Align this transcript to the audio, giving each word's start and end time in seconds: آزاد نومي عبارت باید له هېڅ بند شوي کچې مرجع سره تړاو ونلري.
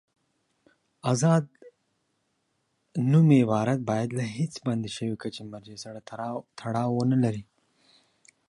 آزاد 1.11 1.45
نومي 3.11 3.39
عبارت 3.45 3.79
باید 3.89 4.09
له 4.17 4.25
هېڅ 4.37 4.53
بند 4.65 4.83
شوي 4.95 5.15
کچې 5.21 5.41
مرجع 5.53 5.77
سره 5.85 5.99
تړاو 6.61 6.89
ونلري. 6.97 7.43